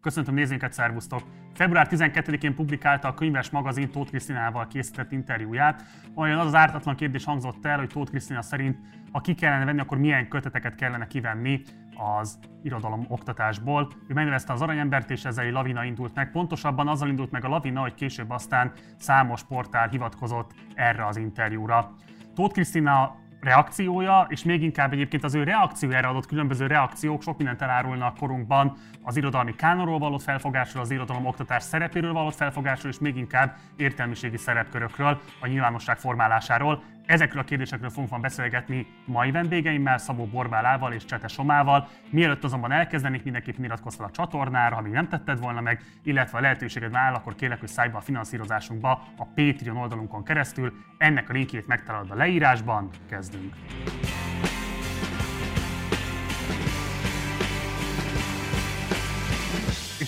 [0.00, 1.22] Köszöntöm nézőinket, szervusztok!
[1.54, 5.82] Február 12-én publikálta a könyves magazin Tóth Krisztinával készített interjúját,
[6.14, 8.78] amelyen az az ártatlan kérdés hangzott el, hogy Tóth Krisztina szerint,
[9.12, 11.62] ha ki kellene venni, akkor milyen köteteket kellene kivenni
[11.96, 13.88] az irodalom oktatásból.
[14.08, 16.30] Ő megnevezte az aranyembert, és ezzel egy lavina indult meg.
[16.30, 21.94] Pontosabban azzal indult meg a lavina, hogy később aztán számos portál hivatkozott erre az interjúra.
[22.34, 27.62] Tóth Krisztina reakciója, és még inkább egyébként az ő reakciójára adott különböző reakciók sok mindent
[27.62, 33.16] elárulnak korunkban az irodalmi kánonról való felfogásról, az irodalom oktatás szerepéről való felfogásról, és még
[33.16, 36.82] inkább értelmiségi szerepkörökről, a nyilvánosság formálásáról.
[37.10, 41.88] Ezekről a kérdésekről fogunk van beszélgetni mai vendégeimmel, Szabó Borbálával és Csete Somával.
[42.10, 46.38] Mielőtt azonban elkezdenék, mindenképpen iratkozz fel a csatornára, ha még nem tetted volna meg, illetve
[46.38, 50.72] a lehetőséged áll, akkor kérlek, hogy szállj be a finanszírozásunkba a Patreon oldalunkon keresztül.
[50.98, 52.88] Ennek a linkjét megtalálod a leírásban.
[53.08, 53.54] Kezdünk!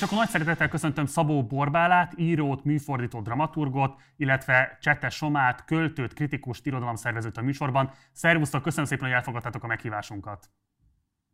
[0.02, 6.67] És akkor nagy szeretettel köszöntöm Szabó Borbálát, írót, műfordítót, dramaturgot, illetve Csete Somát, költőt, kritikust,
[6.67, 7.92] irodalomszervezőt a műsorban.
[8.12, 10.50] Szervusztok, köszönöm szépen, hogy elfogadtátok a meghívásunkat.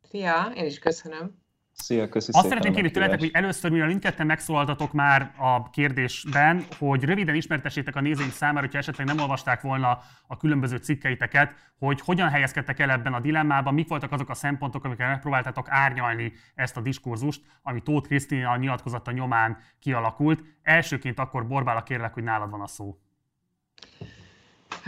[0.03, 1.43] Szia, én is köszönöm.
[1.83, 7.05] Szia, köszi Azt szeretném kérni tőletek, hogy először, mivel mindketten megszólaltatok már a kérdésben, hogy
[7.05, 12.29] röviden ismertessétek a nézőink számára, hogyha esetleg nem olvasták volna a különböző cikkeiteket, hogy hogyan
[12.29, 16.81] helyezkedtek el ebben a dilemmában, mik voltak azok a szempontok, amikkel megpróbáltátok árnyalni ezt a
[16.81, 20.43] diskurzust, ami Tóth Krisztina nyilatkozata nyomán kialakult.
[20.63, 22.99] Elsőként akkor Borbála kérlek, hogy nálad van a szó.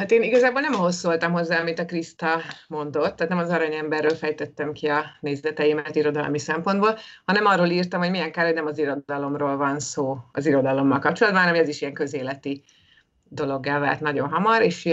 [0.01, 4.15] Hát én igazából nem ahhoz szóltam hozzá, amit a Kriszta mondott, tehát nem az aranyemberről
[4.15, 8.79] fejtettem ki a nézeteimet irodalmi szempontból, hanem arról írtam, hogy milyen kár, hogy nem az
[8.79, 12.63] irodalomról van szó az irodalommal kapcsolatban, hanem ez is ilyen közéleti
[13.25, 14.85] dologgá vált nagyon hamar, és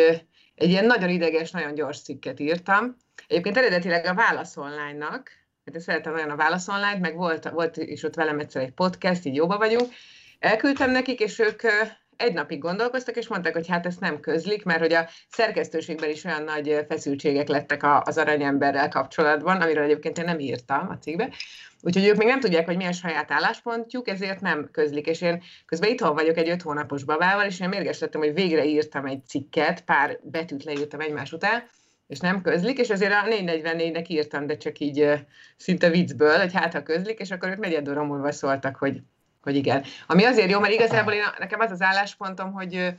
[0.56, 2.98] egy ilyen nagyon ideges, nagyon gyors cikket írtam.
[3.28, 5.32] Egyébként eredetileg a Válasz Online-nak,
[5.66, 8.74] hát én szeretem nagyon a Válasz Online-t, meg volt, volt is ott velem egyszer egy
[8.74, 9.88] podcast, így jóba vagyunk,
[10.40, 11.62] elküldtem nekik, és ők
[12.18, 16.24] egy napig gondolkoztak, és mondták, hogy hát ezt nem közlik, mert hogy a szerkesztőségben is
[16.24, 21.30] olyan nagy feszültségek lettek az aranyemberrel kapcsolatban, amiről egyébként én nem írtam a cikkbe.
[21.82, 25.08] Úgyhogy ők még nem tudják, hogy milyen saját álláspontjuk, ezért nem közlik.
[25.08, 28.66] És én közben itthon vagyok egy öt hónapos babával, és én mérges lettem, hogy végre
[28.66, 31.64] írtam egy cikket, pár betűt leírtam egymás után,
[32.08, 35.26] és nem közlik, és azért a 444-nek írtam, de csak így
[35.58, 39.02] szinte viccből, hogy hát ha közlik, és akkor ők negyed óra múlva szóltak, hogy
[39.48, 39.84] hogy igen.
[40.08, 42.96] Ami azért jó, mert igazából én, nekem az az álláspontom, hogy,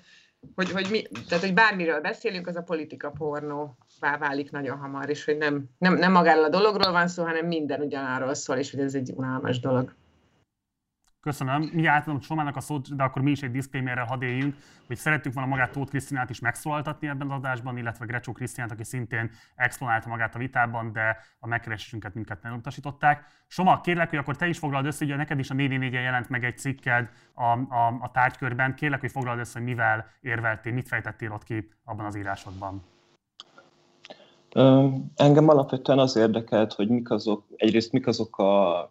[0.55, 3.77] hogy, hogy, mi, tehát, hogy bármiről beszélünk, az a politika pornó
[4.19, 7.81] válik nagyon hamar, és hogy nem, nem, nem magáról a dologról van szó, hanem minden
[7.81, 9.95] ugyanarról szól, és hogy ez egy unalmas dolog.
[11.21, 11.71] Köszönöm.
[11.73, 14.57] Mi átadom Somának a szót, de akkor mi is egy disclaimerrel hadd éljünk,
[14.87, 18.85] hogy szerettük volna magát Tóth Krisztinát is megszólaltatni ebben az adásban, illetve Grecsó Krisztinát, aki
[18.85, 23.25] szintén exponálta magát a vitában, de a megkeresésünket minket nem utasították.
[23.47, 26.29] Soma, kérlek, hogy akkor te is foglald össze, hogy neked is a 4 4 jelent
[26.29, 28.75] meg egy cikked a, a, a tárgykörben.
[28.75, 32.83] Kérlek, hogy foglald össze, hogy mivel érveltél, mit fejtettél ott ki abban az írásodban.
[35.15, 38.91] Engem alapvetően az érdekelt, hogy mik azok, egyrészt mik azok a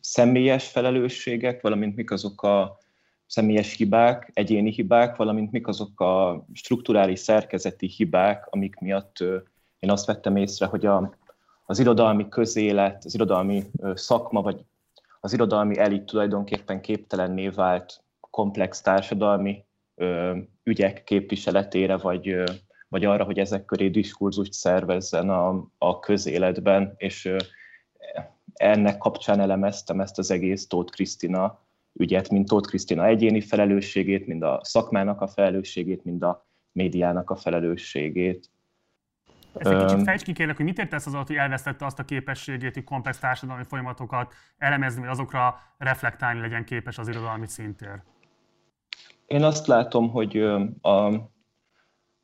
[0.00, 2.78] személyes felelősségek, valamint mik azok a
[3.26, 9.20] személyes hibák, egyéni hibák, valamint mik azok a strukturális szerkezeti hibák, amik miatt
[9.78, 11.14] én azt vettem észre, hogy a,
[11.66, 13.62] az irodalmi közélet, az irodalmi
[13.94, 14.64] szakma, vagy
[15.20, 19.64] az irodalmi elit tulajdonképpen képtelenné vált komplex társadalmi
[19.94, 22.44] ö, ügyek képviseletére, vagy, ö,
[22.88, 27.36] vagy arra, hogy ezek köré diskurzust szervezzen a, a közéletben, és ö,
[28.54, 31.58] ennek kapcsán elemeztem ezt az egész Tóth Krisztina
[31.92, 37.36] ügyet, mint Tóth Krisztina egyéni felelősségét, mind a szakmának a felelősségét, mind a médiának a
[37.36, 38.50] felelősségét.
[39.56, 42.04] Ezt egy kicsit fejtsd ki kérlek, hogy mit értesz az alatt, hogy elvesztette azt a
[42.04, 48.02] képességét, hogy komplex társadalmi folyamatokat elemezni, vagy azokra reflektálni legyen képes az irodalmi szintér?
[49.26, 50.36] Én azt látom, hogy
[50.80, 51.12] a,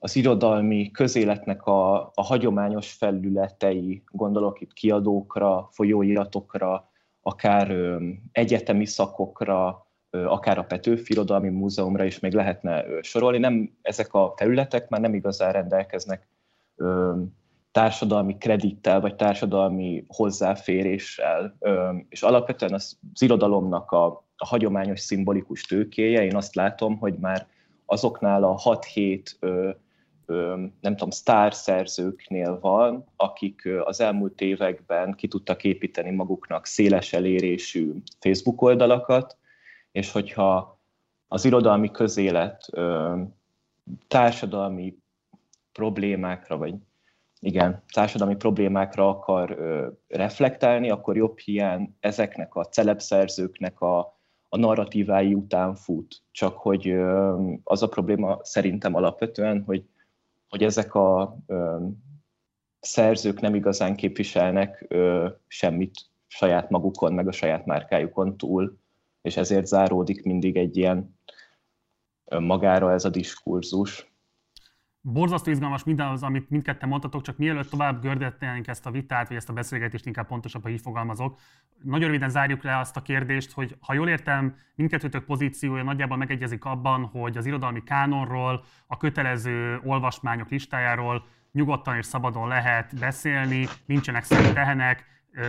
[0.03, 6.91] az irodalmi közéletnek a, a hagyományos felületei, gondolok itt kiadókra, folyóiratokra,
[7.23, 13.39] akár ö, egyetemi szakokra, ö, akár a Petőfi Irodalmi Múzeumra is még lehetne ö, sorolni.
[13.39, 16.29] Nem, ezek a területek már nem igazán rendelkeznek
[16.77, 17.15] ö,
[17.73, 24.07] társadalmi kredittel, vagy társadalmi hozzáféréssel, ö, és alapvetően az, az irodalomnak a,
[24.37, 27.47] a hagyományos szimbolikus tőkéje, én azt látom, hogy már
[27.87, 29.25] azoknál a 6-7
[30.81, 37.93] nem tudom, sztár szerzőknél van, akik az elmúlt években ki tudtak építeni maguknak széles elérésű
[38.19, 39.37] Facebook oldalakat,
[39.93, 40.79] és hogyha
[41.29, 42.71] az irodalmi közélet
[44.09, 44.99] társadalmi
[45.73, 46.75] problémákra, vagy
[47.41, 49.59] igen, társadalmi problémákra akar
[50.09, 53.99] reflektálni, akkor jobb hiány ezeknek a celebszerzőknek a,
[54.49, 56.23] a narratívái után fut.
[56.31, 56.95] Csak hogy
[57.65, 59.85] az a probléma szerintem alapvetően, hogy,
[60.51, 61.87] hogy ezek a ö,
[62.81, 65.93] szerzők nem igazán képviselnek ö, semmit
[66.27, 68.79] saját magukon, meg a saját márkájukon túl,
[69.23, 71.19] és ezért záródik mindig egy ilyen
[72.39, 74.10] magára ez a diskurzus.
[75.03, 79.37] Borzasztó izgalmas minden az, amit mindketten mondtatok, csak mielőtt tovább gördetnénk ezt a vitát, vagy
[79.37, 81.39] ezt a beszélgetést, inkább pontosabban így fogalmazok.
[81.83, 86.65] Nagyon röviden zárjuk le azt a kérdést, hogy ha jól értem, mindkettőtök pozíciója nagyjából megegyezik
[86.65, 94.25] abban, hogy az irodalmi kánonról, a kötelező olvasmányok listájáról nyugodtan és szabadon lehet beszélni, nincsenek
[94.25, 95.05] szent tehenek,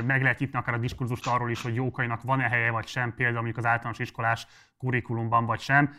[0.05, 3.35] meg lehet nyitni akár a diskurzust arról is, hogy jókainak van-e helye vagy sem, például
[3.35, 4.47] mondjuk az általános iskolás
[4.77, 5.93] kurikulumban vagy sem.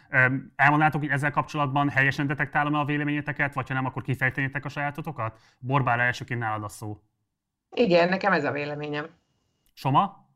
[0.56, 5.40] Elmondátok, hogy ezzel kapcsolatban helyesen detektálom-e a véleményeteket, vagy ha nem, akkor kifejtenétek a sajátotokat?
[5.58, 7.00] Borbára elsőként nálad a szó.
[7.70, 9.06] Igen, nekem ez a véleményem.
[9.72, 10.28] Soma?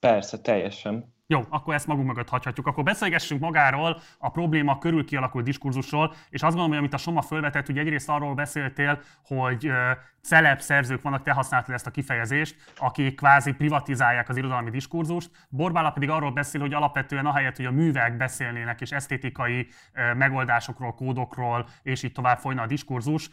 [0.00, 1.14] Persze, teljesen.
[1.28, 2.66] Jó, akkor ezt magunk mögött hagyhatjuk.
[2.66, 7.22] Akkor beszélgessünk magáról, a probléma körül kialakult diskurzusról, és azt gondolom, hogy amit a Soma
[7.22, 9.70] fölvetett, hogy egyrészt arról beszéltél, hogy
[10.22, 15.30] celeb szerzők vannak, te használtad ezt a kifejezést, akik kvázi privatizálják az irodalmi diskurzust.
[15.48, 19.68] Borbála pedig arról beszél, hogy alapvetően ahelyett, hogy a művek beszélnének és esztétikai
[20.16, 23.30] megoldásokról, kódokról, és így tovább folyna a diskurzus,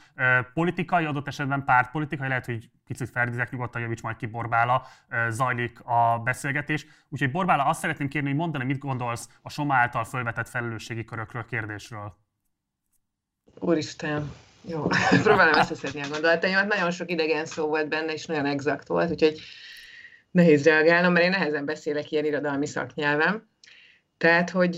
[0.54, 4.86] politikai, adott esetben pártpolitikai, lehet, hogy picit ferdizek, nyugodtan javíts majd ki Borbála,
[5.30, 6.86] zajlik a beszélgetés.
[7.10, 11.46] Úgyhogy Borbála, azt szeretném kérni, hogy mondani, mit gondolsz a Soma által felvetett felelősségi körökről,
[11.46, 12.18] kérdésről.
[13.60, 14.32] Úristen,
[14.62, 14.88] jó,
[15.24, 16.68] próbálom összeszedni a gondolataimat.
[16.68, 19.40] Nagyon sok idegen szó volt benne, és nagyon exakt volt, úgyhogy
[20.32, 23.50] nehéz reagálnom, mert én nehezen beszélek ilyen irodalmi szaknyelven.
[24.18, 24.78] Tehát, hogy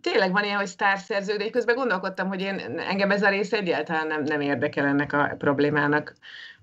[0.00, 4.06] tényleg van ilyen, hogy sztárszerző, de közben gondolkodtam, hogy én, engem ez a rész egyáltalán
[4.06, 6.14] nem, nem érdekel ennek a problémának,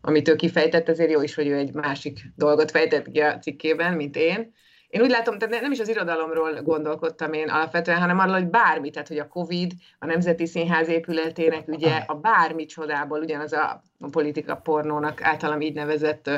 [0.05, 3.93] amit ő kifejtett, ezért jó is, hogy ő egy másik dolgot fejtett ki a cikkében,
[3.93, 4.53] mint én.
[4.87, 8.89] Én úgy látom, tehát nem is az irodalomról gondolkodtam én alapvetően, hanem arról, hogy bármi,
[8.89, 14.55] tehát hogy a Covid, a Nemzeti Színház épületének ugye a bármi csodából, ugyanaz a politika
[14.55, 16.29] pornónak általam így nevezett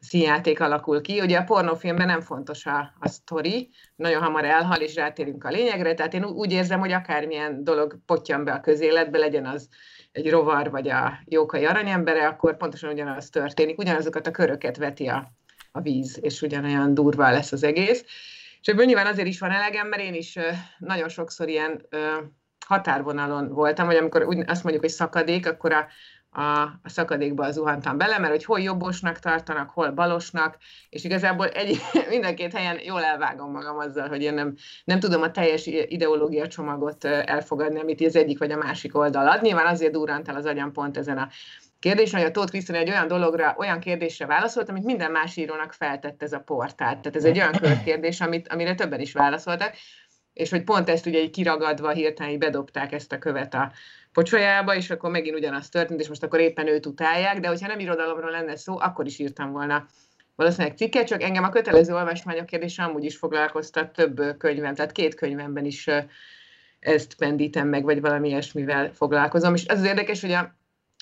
[0.00, 1.20] színjáték alakul ki.
[1.20, 5.94] Ugye a pornófilmben nem fontos a, a sztori, nagyon hamar elhal, és rátérünk a lényegre,
[5.94, 9.68] tehát én úgy érzem, hogy akármilyen dolog potyan be a közéletbe, legyen az
[10.12, 15.32] egy rovar, vagy a jókai aranyembere, akkor pontosan ugyanaz történik, ugyanazokat a köröket veti a,
[15.72, 18.04] a víz, és ugyanolyan durva lesz az egész.
[18.60, 20.38] És ebből nyilván azért is van elegem, mert én is
[20.78, 21.86] nagyon sokszor ilyen
[22.66, 25.86] határvonalon voltam, hogy amikor úgy azt mondjuk, hogy szakadék, akkor a,
[26.34, 30.56] a, a szakadékba zuhantam bele, mert hogy hol jobbosnak tartanak, hol balosnak,
[30.88, 35.22] és igazából egy, minden két helyen jól elvágom magam azzal, hogy én nem, nem tudom
[35.22, 39.42] a teljes ideológia csomagot elfogadni, amit az egyik vagy a másik oldal ad.
[39.42, 41.28] Nyilván azért durrant el az agyam pont ezen a
[41.78, 45.72] kérdés, hogy a Tóth Krisztina egy olyan dologra, olyan kérdésre válaszolt, amit minden más írónak
[45.72, 47.00] feltett ez a portál.
[47.00, 49.74] Tehát ez egy olyan kérdés, amit, amire többen is válaszoltak,
[50.32, 53.72] és hogy pont ezt ugye így kiragadva hirtelen bedobták ezt a követ a
[54.12, 57.78] pocsolyába, és akkor megint ugyanaz történt, és most akkor éppen őt utálják, de hogyha nem
[57.78, 59.86] irodalomról lenne szó, akkor is írtam volna
[60.34, 65.14] valószínűleg cikket, csak engem a kötelező olvasmányok kérdése amúgy is foglalkoztat több könyvem, tehát két
[65.14, 65.88] könyvemben is
[66.80, 69.54] ezt pendítem meg, vagy valami ilyesmivel foglalkozom.
[69.54, 70.54] És az az érdekes, hogy a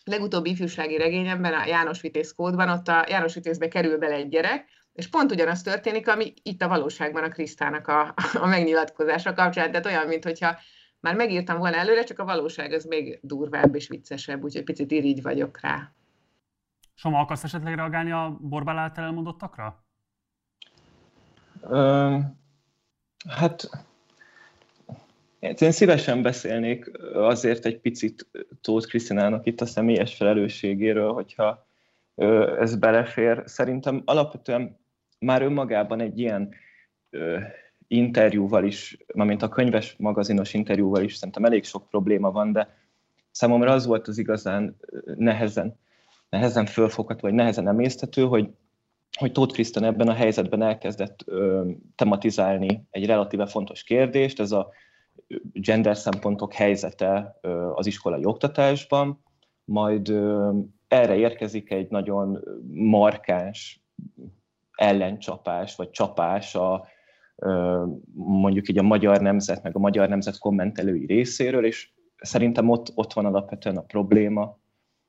[0.05, 4.65] legutóbbi ifjúsági regényemben, a János Vitéz kódban, ott a János Vitézbe kerül bele egy gyerek,
[4.93, 9.71] és pont ugyanaz történik, ami itt a valóságban a Krisztának a, a megnyilatkozása kapcsán.
[9.71, 10.59] Tehát olyan, mintha
[11.01, 15.23] már megírtam volna előre, csak a valóság az még durvább és viccesebb, úgyhogy picit irigy
[15.23, 15.93] vagyok rá.
[16.95, 19.85] Soma, akarsz esetleg reagálni a Borbál által elmondottakra?
[21.63, 22.39] Um,
[23.29, 23.69] hát
[25.41, 28.27] én szívesen beszélnék azért egy picit
[28.61, 31.67] Tóth Krisztinának itt a személyes felelősségéről, hogyha
[32.59, 33.43] ez belefér.
[33.47, 34.79] Szerintem alapvetően
[35.19, 36.55] már önmagában egy ilyen
[37.91, 42.77] interjúval is, mint a könyves magazinos interjúval is szerintem elég sok probléma van, de
[43.31, 44.77] számomra az volt az igazán
[45.17, 45.79] nehezen,
[46.29, 48.49] nehezen fölfogható, vagy nehezen emészthető, hogy,
[49.19, 54.69] hogy Tóth Krisztán ebben a helyzetben elkezdett ö, tematizálni egy relatíve fontos kérdést, ez a
[55.53, 59.25] gender szempontok helyzete ö, az iskolai oktatásban,
[59.65, 60.51] majd ö,
[60.89, 63.83] erre érkezik egy nagyon markáns
[64.75, 66.89] ellencsapás, vagy csapás a,
[68.15, 73.13] mondjuk így a magyar nemzet, meg a magyar nemzet kommentelői részéről, és szerintem ott, ott
[73.13, 74.59] van alapvetően a probléma,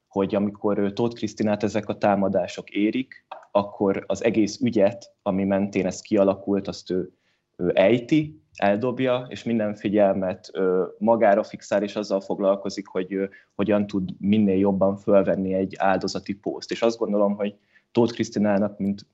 [0.07, 6.01] hogy amikor Tóth Krisztinát ezek a támadások érik, akkor az egész ügyet, ami mentén ez
[6.01, 7.11] kialakult, azt ő,
[7.57, 13.87] ő ejti, eldobja, és minden figyelmet ö, magára fixál, és azzal foglalkozik, hogy ö, hogyan
[13.87, 16.71] tud minél jobban fölvenni egy áldozati poszt.
[16.71, 17.55] És azt gondolom, hogy
[17.91, 19.05] Tóth Krisztinának, mint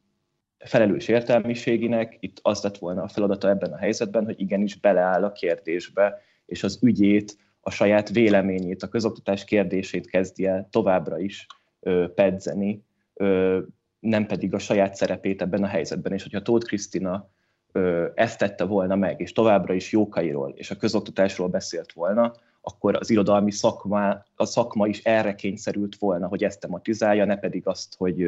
[0.59, 5.31] felelős értelmiséginek itt az lett volna a feladata ebben a helyzetben, hogy igenis beleáll a
[5.31, 11.47] kérdésbe, és az ügyét, a saját véleményét, a közoktatás kérdését kezdi el továbbra is
[11.79, 12.83] ö, pedzeni,
[13.13, 13.59] ö,
[13.99, 16.13] nem pedig a saját szerepét ebben a helyzetben.
[16.13, 17.29] És hogyha Tóth Krisztina
[17.71, 22.95] ö, ezt tette volna meg, és továbbra is jókairól és a közoktatásról beszélt volna, akkor
[22.95, 27.95] az irodalmi szakma, a szakma is erre kényszerült volna, hogy ezt tematizálja, ne pedig azt,
[27.97, 28.27] hogy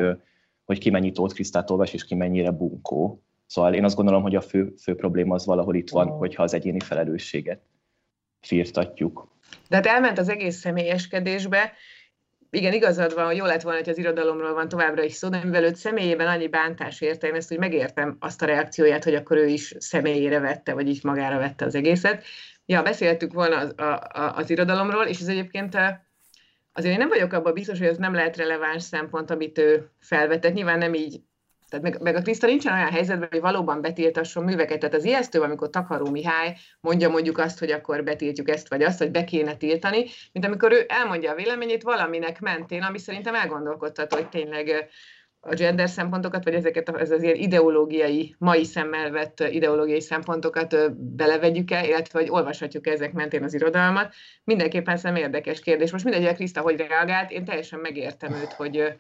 [0.70, 3.24] hogy ki mennyi Tóth Krisztát olvas, és ki mennyire bunkó.
[3.46, 6.54] Szóval én azt gondolom, hogy a fő, fő probléma az valahol itt van, hogyha az
[6.54, 7.62] egyéni felelősséget
[8.42, 9.28] firtatjuk.
[9.70, 11.74] De hát elment az egész személyeskedésbe,
[12.50, 15.44] igen, igazad van, hogy jó lett volna, hogy az irodalomról van továbbra is szó, de
[15.44, 19.38] mivel őt személyében annyi bántás érte, én ezt hogy megértem azt a reakcióját, hogy akkor
[19.38, 22.24] ő is személyére vette, vagy így magára vette az egészet.
[22.66, 25.78] Ja, beszéltük volna az, a, a, az irodalomról, és ez egyébként
[26.80, 30.54] azért én nem vagyok abban biztos, hogy ez nem lehet releváns szempont, amit ő felvetett.
[30.54, 31.22] Nyilván nem így
[31.70, 34.80] tehát meg, meg a Kriszta nincsen olyan helyzetben, hogy valóban betiltasson műveket.
[34.80, 38.98] Tehát az ijesztő, amikor Takaró Mihály mondja mondjuk azt, hogy akkor betiltjuk ezt vagy azt,
[38.98, 44.14] hogy be kéne tiltani, mint amikor ő elmondja a véleményét valaminek mentén, ami szerintem elgondolkodtat,
[44.14, 44.90] hogy tényleg
[45.42, 52.20] a gender szempontokat, vagy ezeket az azért ideológiai, mai szemmel vett ideológiai szempontokat belevegyük-e, illetve
[52.20, 54.14] hogy olvashatjuk ezek mentén az irodalmat.
[54.44, 55.92] Mindenképpen szem érdekes kérdés.
[55.92, 58.94] Most mindegy, a Kriszta hogy reagált, én teljesen megértem őt, hogy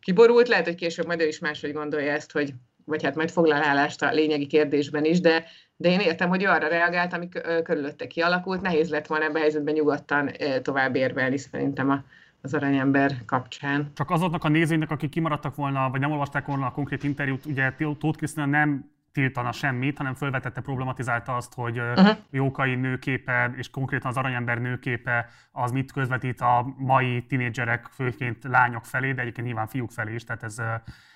[0.00, 2.52] kiborult, lehet, hogy később majd ő is máshogy gondolja ezt, hogy
[2.86, 5.44] vagy hát majd foglal a lényegi kérdésben is, de,
[5.76, 7.28] de én értem, hogy ő arra reagált, ami
[7.62, 10.30] körülötte kialakult, nehéz lett volna ebben a helyzetben nyugodtan
[10.62, 12.04] tovább érvelni szerintem a,
[12.44, 13.90] az aranyember kapcsán.
[13.94, 17.72] Csak azoknak a nézőinek, akik kimaradtak volna, vagy nem olvasták volna a konkrét interjút, ugye
[17.98, 22.16] Tóth Krisztina nem tiltana semmit, hanem felvetette, problematizálta azt, hogy uh-huh.
[22.30, 28.84] Jókai nőképe és konkrétan az aranyember nőképe az mit közvetít a mai tinédzserek, főként lányok
[28.84, 30.56] felé, de egyébként nyilván fiúk felé is, tehát ez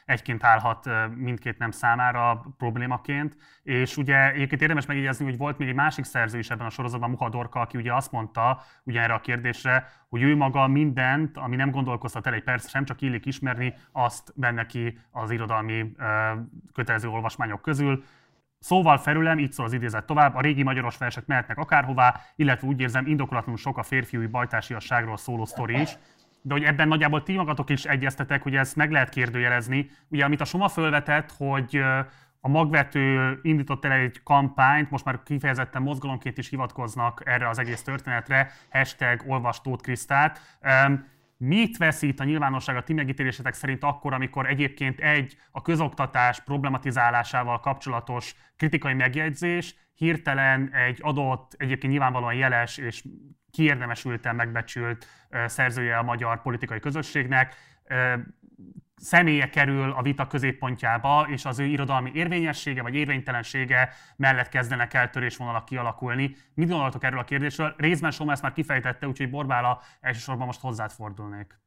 [0.08, 3.36] egyként állhat mindkét nem számára problémaként.
[3.62, 7.10] És ugye egyébként érdemes megjegyezni, hogy volt még egy másik szerző is ebben a sorozatban,
[7.10, 11.70] Muhadorka, aki ugye azt mondta ugye erre a kérdésre, hogy ő maga mindent, ami nem
[11.70, 15.92] gondolkoztat el egy perc sem, csak illik ismerni, azt benne ki az irodalmi
[16.72, 18.04] kötelező olvasmányok közül.
[18.58, 22.80] Szóval felülem, így szól az idézet tovább, a régi magyaros versek mehetnek akárhová, illetve úgy
[22.80, 25.96] érzem, indokolatlanul sok a férfiúi bajtársiasságról szóló sztori is,
[26.48, 29.90] de hogy ebben nagyjából ti magatok is egyeztetek, hogy ezt meg lehet kérdőjelezni.
[30.08, 31.76] Ugye, amit a Soma fölvetett, hogy
[32.40, 37.82] a magvető indított el egy kampányt, most már kifejezetten mozgalomként is hivatkoznak erre az egész
[37.82, 40.40] történetre, hashtag olvastót Krisztát.
[41.40, 47.60] Mit veszít a nyilvánosság a ti megítélésetek szerint akkor, amikor egyébként egy a közoktatás problematizálásával
[47.60, 53.04] kapcsolatos kritikai megjegyzés hirtelen egy adott, egyébként nyilvánvalóan jeles és
[53.50, 55.06] kiérdemesülten megbecsült
[55.46, 57.54] szerzője a magyar politikai közösségnek,
[58.98, 65.10] személye kerül a vita középpontjába, és az ő irodalmi érvényessége vagy érvénytelensége mellett kezdenek el
[65.10, 66.36] törésvonalak kialakulni.
[66.54, 67.74] Mit gondoltok erről a kérdésről?
[67.76, 71.60] Részben Soma ezt már kifejtette, úgyhogy Borbála elsősorban most hozzád fordulnék.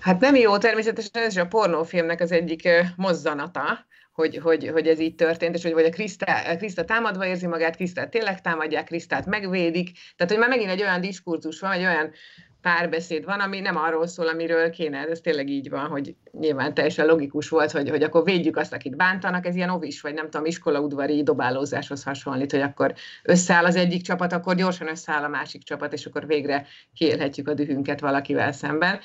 [0.00, 4.98] Hát nem jó, természetesen ez is a pornófilmnek az egyik mozzanata, hogy, hogy, hogy ez
[5.00, 9.26] így történt, és hogy vagy a Kriszta, Kriszta támadva érzi magát, Krisztát tényleg támadják, Krisztát
[9.26, 9.90] megvédik.
[10.16, 12.10] Tehát, hogy már megint egy olyan diskurzus van, egy olyan
[12.62, 15.06] párbeszéd van, ami nem arról szól, amiről kéne.
[15.06, 18.96] Ez tényleg így van, hogy nyilván teljesen logikus volt, hogy, hogy akkor védjük azt, akit
[18.96, 24.02] bántanak, ez ilyen ovis, vagy nem tudom, iskolaudvari dobálózáshoz hasonlít, hogy akkor összeáll az egyik
[24.02, 29.00] csapat, akkor gyorsan összeáll a másik csapat, és akkor végre kiélhetjük a dühünket valakivel szemben.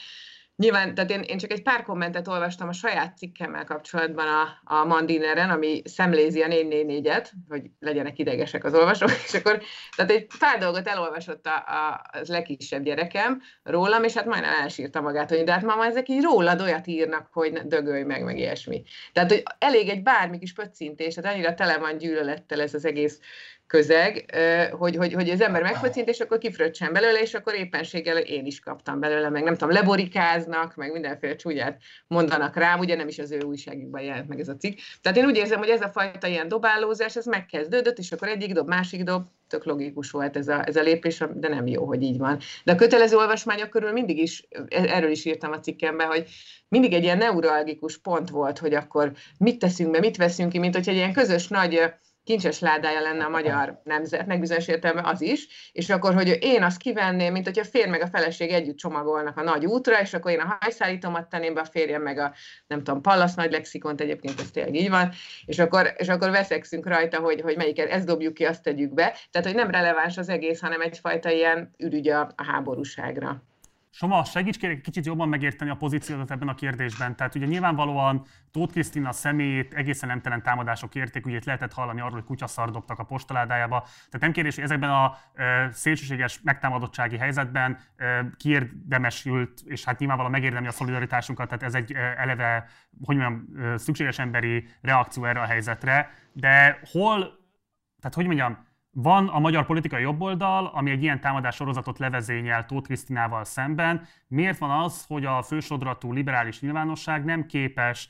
[0.55, 4.86] Nyilván, tehát én, én csak egy pár kommentet olvastam a saját cikkemmel kapcsolatban a, a
[4.86, 9.62] Mandineren, ami szemlézi a 444-et, hogy legyenek idegesek az olvasók, és akkor
[9.95, 15.01] tehát egy pár dolgot elolvasott a, a, az legkisebb gyerekem rólam, és hát majdnem elsírta
[15.01, 18.83] magát, hogy de hát mama, ezek így rólad olyat írnak, hogy dögölj meg, meg ilyesmi.
[19.13, 23.19] Tehát, hogy elég egy bármi kis pöccintés, tehát annyira tele van gyűlölettel ez az egész
[23.67, 24.36] közeg,
[24.72, 28.60] hogy, hogy, hogy az ember megfocint, és akkor kifröccsen belőle, és akkor éppenséggel én is
[28.60, 33.32] kaptam belőle, meg nem tudom, leborikáznak, meg mindenféle csúnyát mondanak rám, ugye nem is az
[33.32, 34.77] ő újságukban jelent meg ez a cikk.
[35.01, 38.53] Tehát én úgy érzem, hogy ez a fajta ilyen dobálózás, ez megkezdődött, és akkor egyik
[38.53, 42.01] dob, másik dob, tök logikus volt ez a, ez a lépés, de nem jó, hogy
[42.01, 42.39] így van.
[42.63, 46.29] De a kötelező olvasmányok körül mindig is, erről is írtam a cikkemben, hogy
[46.67, 50.75] mindig egy ilyen neuralgikus pont volt, hogy akkor mit teszünk be, mit veszünk ki, mint
[50.75, 51.93] hogy egy ilyen közös nagy
[52.24, 56.77] kincses ládája lenne a magyar nemzetnek, bizonyos értelme az is, és akkor, hogy én azt
[56.77, 60.32] kivenném, mint hogyha a férj meg a feleség együtt csomagolnak a nagy útra, és akkor
[60.32, 62.34] én a hajszállítomat tenném be, a férjem meg a,
[62.68, 65.12] nem tudom, Pallas nagy lexikont, egyébként ez tényleg így van,
[65.46, 69.18] és akkor, és akkor veszekszünk rajta, hogy, hogy melyiket, ezt dobjuk ki, azt tegyük be.
[69.32, 73.44] Tehát, hogy nem releváns az egész, hanem egyfajta ilyen ürügy a háborúságra.
[73.96, 77.16] Soma, segíts kérlek kicsit jobban megérteni a pozíciódat ebben a kérdésben.
[77.16, 82.12] Tehát ugye nyilvánvalóan Tóth Krisztina személyét egészen nemtelen támadások érték, ugye itt lehetett hallani arról,
[82.12, 83.80] hogy kutyaszar dobtak a postaládájába.
[83.82, 90.34] Tehát nem kérdés, hogy ezekben a e, szélsőséges megtámadottsági helyzetben e, kiérdemesült, és hát nyilvánvalóan
[90.36, 92.70] megérdemli a szolidaritásunkat, tehát ez egy e, eleve,
[93.04, 96.14] hogy mondjam, e, szükséges emberi reakció erre a helyzetre.
[96.32, 97.20] De hol,
[98.00, 102.86] tehát hogy mondjam, van a magyar politikai jobboldal, ami egy ilyen támadás sorozatot levezényel Tóth
[102.86, 104.08] Krisztinával szemben.
[104.28, 108.10] Miért van az, hogy a fősodratú liberális nyilvánosság nem képes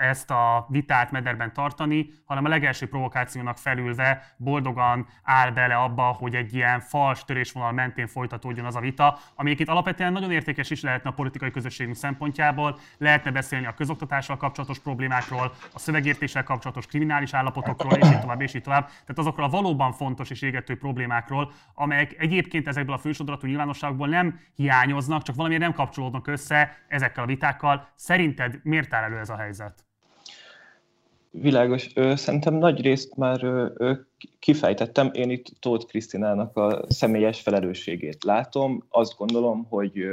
[0.00, 6.34] ezt a vitát mederben tartani, hanem a legelső provokációnak felülve boldogan áll bele abba, hogy
[6.34, 10.82] egy ilyen fals törésvonal mentén folytatódjon az a vita, ami itt alapvetően nagyon értékes is
[10.82, 12.78] lehetne a politikai közösségünk szempontjából.
[12.98, 18.54] Lehetne beszélni a közoktatással kapcsolatos problémákról, a szövegértéssel kapcsolatos kriminális állapotokról, és így tovább, és
[18.54, 18.86] így tovább.
[18.86, 24.40] Tehát azokról a valóban fontos és égető problémákról, amelyek egyébként ezekből a fősodratú nyilvánosságból nem
[24.54, 27.88] hiányoznak, csak valamiért nem kapcsolódnak össze ezekkel a vitákkal.
[27.94, 29.47] Szerinted miért áll elő ez a helyzet?
[29.48, 29.84] Helyzet?
[31.30, 31.88] Világos.
[32.14, 33.70] Szerintem nagy részt már
[34.38, 35.10] kifejtettem.
[35.12, 38.84] Én itt Tóth Krisztinának a személyes felelősségét látom.
[38.88, 40.06] Azt gondolom, hogy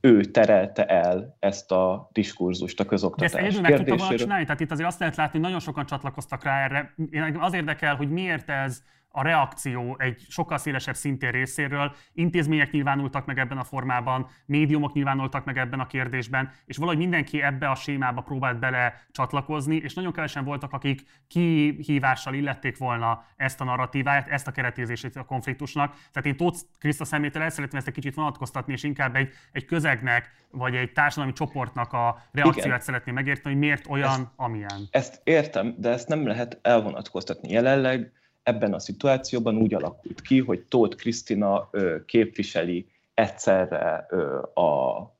[0.00, 4.44] ő terelte el ezt a diskurzust a közoktatás De ezt egyedül meg tudta csinálni?
[4.44, 6.94] Tehát itt azért azt lehet látni, hogy nagyon sokan csatlakoztak rá erre.
[7.10, 8.82] Én az érdekel, hogy miért ez
[9.16, 11.94] a reakció egy sokkal szélesebb szintén részéről.
[12.12, 17.42] Intézmények nyilvánultak meg ebben a formában, médiumok nyilvánultak meg ebben a kérdésben, és valahogy mindenki
[17.42, 23.60] ebbe a sémába próbált bele csatlakozni, és nagyon kevesen voltak, akik kihívással illették volna ezt
[23.60, 25.94] a narratívát, ezt a keretézését a konfliktusnak.
[25.94, 29.64] Tehát én Tóth Kriszta szemétől el szeretném ezt egy kicsit vonatkoztatni, és inkább egy, egy
[29.64, 32.80] közegnek, vagy egy társadalmi csoportnak a reakciót Igen.
[32.80, 34.88] szeretném megérteni, hogy miért olyan, ezt, amilyen.
[34.90, 37.50] Ezt értem, de ezt nem lehet elvonatkoztatni.
[37.50, 38.12] Jelenleg
[38.44, 41.70] ebben a szituációban úgy alakult ki, hogy Tóth Krisztina
[42.06, 44.06] képviseli egyszerre
[44.54, 45.12] a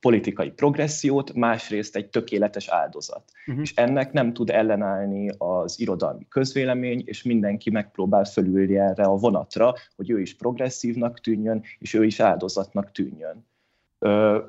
[0.00, 3.22] politikai progressziót, másrészt egy tökéletes áldozat.
[3.46, 3.62] Uh-huh.
[3.62, 9.74] És ennek nem tud ellenállni az irodalmi közvélemény, és mindenki megpróbál fölülni erre a vonatra,
[9.96, 13.48] hogy ő is progresszívnak tűnjön, és ő is áldozatnak tűnjön.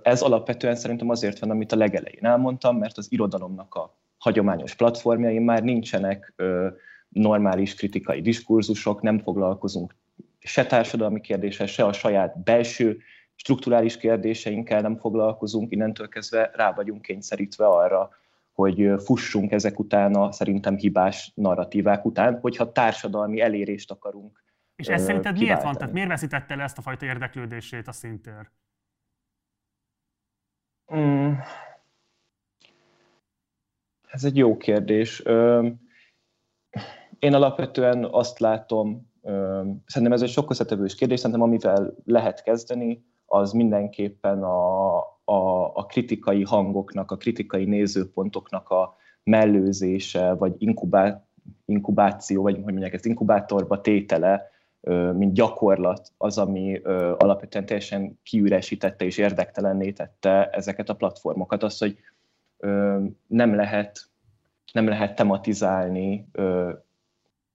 [0.03, 5.39] Ez alapvetően szerintem azért van, amit a legelején elmondtam, mert az irodalomnak a hagyományos platformjai
[5.39, 6.33] már nincsenek
[7.11, 9.95] normális kritikai diskurzusok, nem foglalkozunk
[10.43, 13.01] se társadalmi kérdéssel, se a saját belső
[13.35, 18.09] strukturális kérdéseinkkel nem foglalkozunk, innentől kezdve rá vagyunk kényszerítve arra,
[18.51, 24.43] hogy fussunk ezek után a szerintem hibás narratívák után, hogyha társadalmi elérést akarunk.
[24.75, 25.45] És ez szerinted kiváltani.
[25.45, 25.73] miért van?
[25.73, 28.49] Tehát miért veszítette le ezt a fajta érdeklődését a szintér?
[30.85, 31.39] Hmm.
[34.07, 35.23] Ez egy jó kérdés
[37.21, 39.09] én alapvetően azt látom,
[39.85, 45.85] szerintem ez egy sok összetevős kérdés, szerintem amivel lehet kezdeni, az mindenképpen a, a, a
[45.85, 51.27] kritikai hangoknak, a kritikai nézőpontoknak a mellőzése, vagy inkubá,
[51.65, 54.49] inkubáció, vagy hogy mondják ezt, inkubátorba tétele,
[55.13, 56.77] mint gyakorlat az, ami
[57.17, 61.63] alapvetően teljesen kiüresítette és érdektelenné tette ezeket a platformokat.
[61.63, 61.97] Az, hogy
[63.27, 64.09] nem lehet,
[64.73, 66.27] nem lehet tematizálni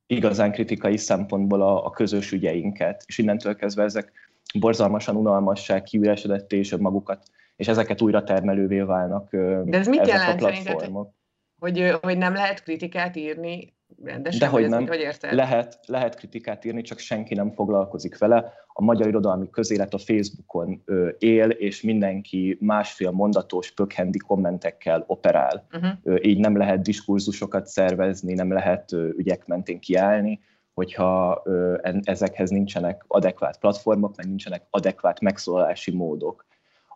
[0.07, 4.13] igazán kritikai szempontból a, a közös ügyeinket, és innentől kezdve ezek
[4.59, 7.23] borzalmasan unalmasság, kiüresedett és magukat,
[7.57, 9.31] és ezeket újra termelővé válnak
[9.65, 11.15] De ez mit jelent a platformok.
[11.59, 14.39] Hogy, hogy nem lehet kritikát írni rendesen?
[14.39, 14.87] De hogy nem.
[14.87, 18.53] Hogy lehet, lehet kritikát írni, csak senki nem foglalkozik vele.
[18.67, 25.67] A magyar irodalmi közélet a Facebookon ö, él, és mindenki másfél mondatos, pökhendi kommentekkel operál.
[25.73, 25.91] Uh-huh.
[26.03, 30.41] Ö, így nem lehet diskurzusokat szervezni, nem lehet ö, ügyek mentén kiállni,
[30.75, 36.47] hogyha ö, ezekhez nincsenek adekvát platformok, meg nincsenek adekvát megszólalási módok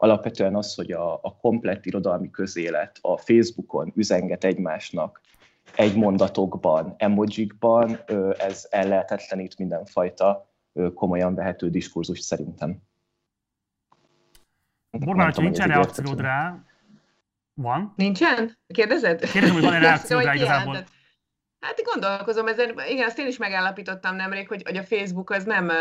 [0.02, 5.20] alapvetően az, hogy a, a komplett irodalmi közélet a Facebookon üzenget egymásnak,
[5.76, 7.98] egy mondatokban, emojikban,
[8.38, 10.52] ez ellehetetlenít mindenfajta
[10.94, 12.78] komolyan vehető diskurzus szerintem.
[14.90, 16.64] Borbán, hogyha nincsen reakciód rá,
[17.54, 17.92] van?
[17.96, 18.58] Nincsen?
[18.66, 19.30] Kérdezed?
[19.30, 20.84] Kérdezem, hogy van-e reakciód rá igazából.
[21.60, 25.72] Hát gondolkozom ezen, igen, azt én is megállapítottam nemrég, hogy, hogy a Facebook az nem,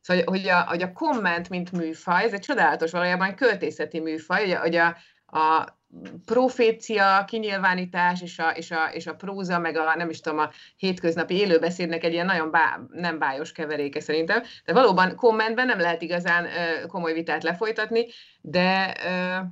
[0.00, 4.52] szóval, hogy a, hogy a komment, mint műfaj, ez egy csodálatos, valójában költészeti műfaj, hogy
[4.52, 4.96] a, hogy a,
[5.38, 5.78] a
[6.24, 10.50] profécia, kinyilvánítás és a, és, a, és a próza, meg a nem is tudom, a
[10.76, 14.42] hétköznapi élőbeszédnek egy ilyen nagyon bá, nem bájos keveréke szerintem.
[14.64, 18.06] De valóban kommentben nem lehet igazán uh, komoly vitát lefolytatni,
[18.40, 19.46] de uh,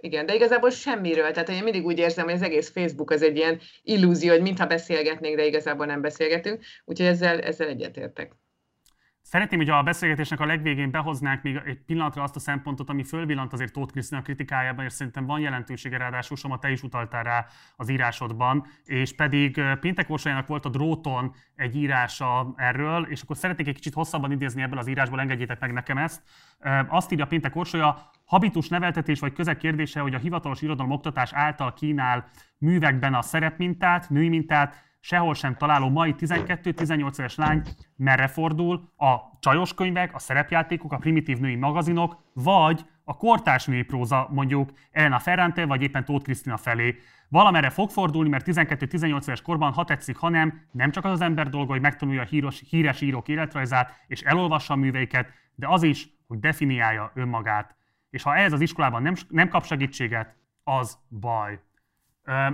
[0.00, 1.30] igen, de igazából semmiről.
[1.30, 4.66] Tehát én mindig úgy érzem, hogy az egész Facebook az egy ilyen illúzió, hogy mintha
[4.66, 6.64] beszélgetnénk, de igazából nem beszélgetünk.
[6.84, 8.32] Úgyhogy ezzel, ezzel egyetértek.
[9.30, 13.52] Szeretném, hogy a beszélgetésnek a legvégén behoznánk még egy pillanatra azt a szempontot, ami fölvillant
[13.52, 17.88] azért Tóth Krisztina kritikájában, és szerintem van jelentősége, ráadásul Soma, te is utaltál rá az
[17.88, 23.74] írásodban, és pedig Péntek Orsolyának volt a dróton egy írása erről, és akkor szeretnék egy
[23.74, 26.22] kicsit hosszabban idézni ebből az írásból, engedjétek meg nekem ezt.
[26.88, 31.72] Azt írja Péntek Orsolya, habitus neveltetés vagy közeg kérdése, hogy a hivatalos irodalom oktatás által
[31.72, 37.62] kínál művekben a szerepmintát, női mintát, sehol sem találó mai 12-18 éves lány
[37.96, 43.82] merre fordul, a csajos könyvek, a szerepjátékok, a primitív női magazinok, vagy a kortárs női
[43.82, 46.96] próza, mondjuk Elena Ferrante, vagy éppen Tóth Krisztina felé.
[47.28, 51.48] Valamerre fog fordulni, mert 12-18 éves korban, ha tetszik, ha nem, csak az az ember
[51.48, 56.08] dolga, hogy megtanulja a híros, híres írók életrajzát, és elolvassa a műveiket, de az is,
[56.26, 57.76] hogy definiálja önmagát.
[58.10, 61.60] És ha ez az iskolában nem, nem kap segítséget, az baj.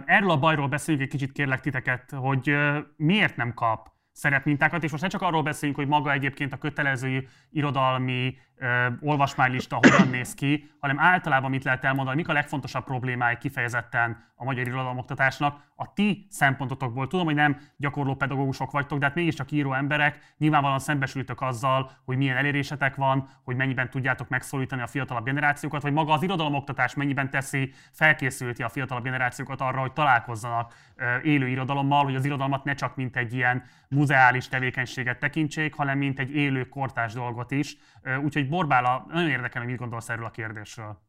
[0.05, 2.57] Erről a bajról beszéljünk egy kicsit kérlek titeket, hogy
[2.97, 7.29] miért nem kap szerepmintákat, és most ne csak arról beszéljünk, hogy maga egyébként a kötelező
[7.51, 13.39] irodalmi ö, olvasmánylista hogyan néz ki, hanem általában mit lehet elmondani, mik a legfontosabb problémái
[13.39, 15.63] kifejezetten a magyar irodalomoktatásnak.
[15.77, 20.79] A ti szempontotokból tudom, hogy nem gyakorló pedagógusok vagytok, de hát mégiscsak író emberek, nyilvánvalóan
[20.79, 26.13] szembesültök azzal, hogy milyen elérésetek van, hogy mennyiben tudjátok megszólítani a fiatalabb generációkat, vagy maga
[26.13, 30.75] az irodalomoktatás mennyiben teszi felkészülti a fiatalabb generációkat arra, hogy találkozzanak
[31.23, 36.19] élő irodalommal, hogy az irodalmat ne csak mint egy ilyen muzeális tevékenységet tekintsék, hanem mint
[36.19, 37.77] egy élő kortás dolgot is.
[38.23, 41.03] Úgyhogy Borbála, nagyon érdekel, hogy mit gondolsz erről a kérdésről.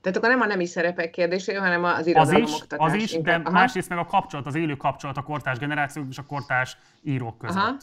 [0.00, 2.64] Tehát akkor nem a nemi szerepek kérdése, hanem az irodalom az is.
[2.68, 3.50] Az is, de Aha.
[3.50, 7.62] másrészt meg a kapcsolat, az élő kapcsolat a kortás generációk és a kortás írók között.
[7.62, 7.76] Aha.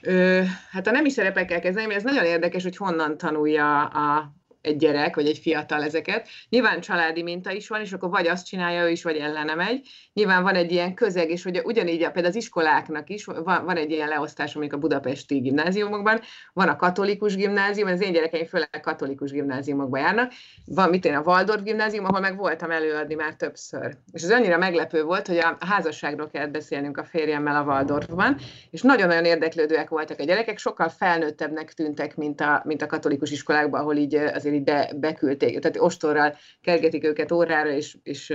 [0.00, 4.32] Ö, hát a nemi szerepekkel kezdeném, ez nagyon érdekes, hogy honnan tanulja a
[4.66, 6.28] egy gyerek, vagy egy fiatal ezeket.
[6.48, 9.88] Nyilván családi minta is van, és akkor vagy azt csinálja ő is, vagy ellene megy.
[10.12, 13.90] Nyilván van egy ilyen közeg, és hogy ugyanígy például az iskoláknak is van, van egy
[13.90, 16.20] ilyen leosztás, amik a budapesti gimnáziumokban,
[16.52, 20.32] van a katolikus gimnázium, az én gyerekeim főleg katolikus gimnáziumokba járnak,
[20.64, 23.96] van mit én a Waldorf gimnázium, ahol meg voltam előadni már többször.
[24.12, 28.36] És az annyira meglepő volt, hogy a házasságról kellett beszélnünk a férjemmel a Waldorfban,
[28.70, 33.80] és nagyon-nagyon érdeklődőek voltak a gyerekek, sokkal felnőttebbnek tűntek, mint a, mint a katolikus iskolákban,
[33.80, 38.32] ahol így azért így be, beküldték, tehát ostorral kergetik őket órára, és, és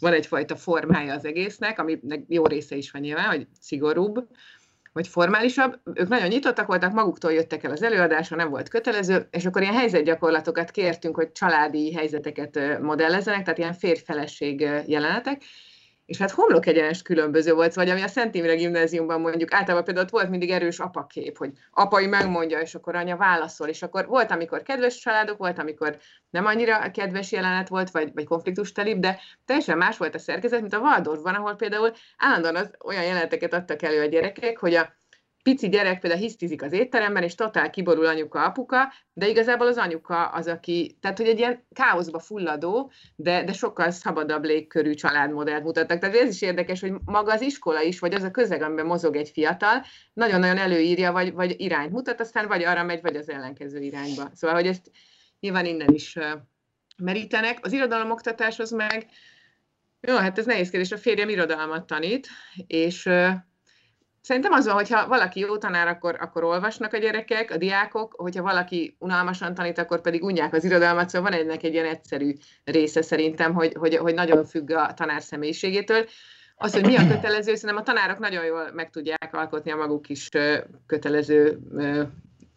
[0.00, 4.26] van egyfajta formája az egésznek, aminek jó része is van nyilván, hogy szigorúbb,
[4.92, 5.80] vagy formálisabb.
[5.94, 9.74] Ők nagyon nyitottak voltak, maguktól jöttek el az előadásra, nem volt kötelező, és akkor ilyen
[9.74, 15.42] helyzetgyakorlatokat kértünk, hogy családi helyzeteket modellezzenek, tehát ilyen férfeleség jelenetek,
[16.08, 20.06] és hát homlok egyenest különböző volt, vagy ami a Szent Imre gimnáziumban mondjuk általában például
[20.06, 24.30] ott volt mindig erős apakép, hogy apai megmondja, és akkor anya válaszol, és akkor volt,
[24.30, 25.98] amikor kedves családok, volt, amikor
[26.30, 30.60] nem annyira kedves jelenet volt, vagy, vagy konfliktus telibb, de teljesen más volt a szerkezet,
[30.60, 34.97] mint a Waldorfban, ahol például állandóan az, olyan jeleneteket adtak elő a gyerekek, hogy a
[35.48, 40.26] pici gyerek például hisztizik az étteremben, és totál kiborul anyuka, apuka, de igazából az anyuka
[40.26, 45.98] az, aki, tehát hogy egy ilyen káoszba fulladó, de, de sokkal szabadabb légkörű családmodellt mutattak.
[45.98, 49.16] Tehát ez is érdekes, hogy maga az iskola is, vagy az a közeg, amiben mozog
[49.16, 53.80] egy fiatal, nagyon-nagyon előírja, vagy, vagy irányt mutat, aztán vagy arra megy, vagy az ellenkező
[53.80, 54.30] irányba.
[54.34, 54.90] Szóval, hogy ezt
[55.40, 56.18] nyilván innen is
[56.96, 57.58] merítenek.
[57.62, 59.06] Az irodalomoktatáshoz meg,
[60.00, 62.28] jó, hát ez nehéz kérdés, a férjem irodalmat tanít,
[62.66, 63.08] és
[64.28, 68.42] Szerintem az van, hogyha valaki jó tanár, akkor, akkor olvasnak a gyerekek, a diákok, hogyha
[68.42, 72.32] valaki unalmasan tanít, akkor pedig unják az irodalmat, szóval van ennek egy ilyen egyszerű
[72.64, 76.06] része szerintem, hogy, hogy, hogy nagyon függ a tanár személyiségétől.
[76.56, 80.08] Az, hogy mi a kötelező, szerintem a tanárok nagyon jól meg tudják alkotni a maguk
[80.08, 80.28] is
[80.86, 81.58] kötelező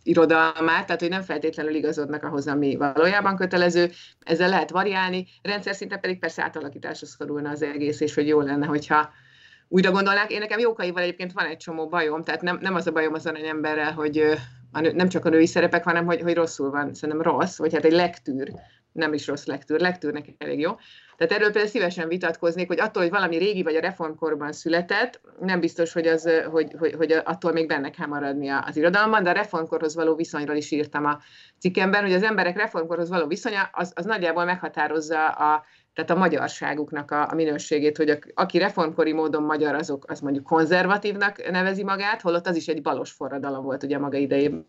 [0.03, 5.99] irodalmát, tehát hogy nem feltétlenül igazodnak ahhoz, ami valójában kötelező, ezzel lehet variálni, rendszer szinten
[5.99, 9.10] pedig persze átalakításra szorulna az egész, és hogy jó lenne, hogyha
[9.71, 10.31] újra gondolnák.
[10.31, 13.25] Én nekem Jókaival egyébként van egy csomó bajom, tehát nem, nem az a bajom az
[13.25, 14.23] aranyemberrel, hogy
[14.71, 17.73] a nő, nem csak a női szerepek, hanem hogy, hogy rosszul van, szerintem rossz, vagy
[17.73, 18.51] hát egy lektűr,
[18.91, 20.71] nem is rossz lektűr, lektűrnek elég jó.
[21.17, 25.60] Tehát erről például szívesen vitatkoznék, hogy attól, hogy valami régi vagy a reformkorban született, nem
[25.60, 29.34] biztos, hogy, az, hogy, hogy, hogy attól még benne kell maradni az irodalomban, de a
[29.34, 31.19] reformkorhoz való viszonyról is írtam a
[31.60, 37.12] cikkemben, hogy az emberek reformkorhoz való viszonya az, az nagyjából meghatározza a tehát a magyarságuknak
[37.12, 42.21] a, a minőségét, hogy a, aki reformkori módon magyar, azok, az mondjuk konzervatívnak nevezi magát,
[42.21, 44.65] holott az is egy balos forradalom volt ugye maga idejében.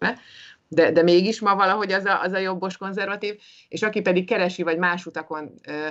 [0.68, 4.62] de, de mégis ma valahogy az a, az a jobbos konzervatív, és aki pedig keresi,
[4.62, 5.88] vagy más utakon ö,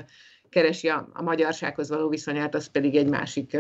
[0.50, 3.58] keresi a, a magyarsághoz való viszonyát, az pedig egy másik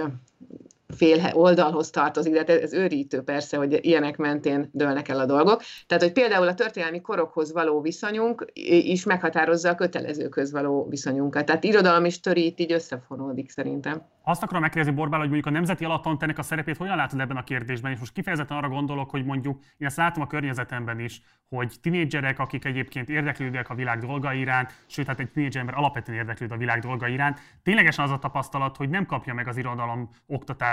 [0.95, 5.61] fél oldalhoz tartozik, de hát ez őrítő persze, hogy ilyenek mentén dőlnek el a dolgok.
[5.87, 11.45] Tehát, hogy például a történelmi korokhoz való viszonyunk is meghatározza a kötelezőköz való viszonyunkat.
[11.45, 14.01] Tehát irodalom is töri itt így összefonódik szerintem.
[14.23, 15.85] Azt akarom megkérdezni Borbál, hogy mondjuk a nemzeti
[16.19, 19.59] ennek a szerepét hogyan látod ebben a kérdésben, és most kifejezetten arra gondolok, hogy mondjuk
[19.77, 24.73] én ezt látom a környezetemben is, hogy tinédzserek, akik egyébként érdeklődnek a világ dolga iránt,
[24.87, 28.77] sőt, hát egy tinédzser ember alapvetően érdeklőd a világ dolga iránt, ténylegesen az a tapasztalat,
[28.77, 30.09] hogy nem kapja meg az irodalom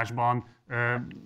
[0.08, 0.44] oktatásban,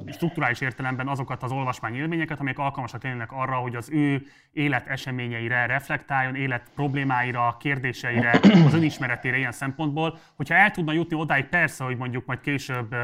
[0.07, 5.67] strukturális értelemben azokat az olvasmány élményeket, amelyek alkalmasak lennének arra, hogy az ő élet eseményeire
[5.67, 10.19] reflektáljon, élet problémáira, kérdéseire, az önismeretére ilyen szempontból.
[10.37, 12.95] Hogyha el tudna jutni odáig, persze, hogy mondjuk majd később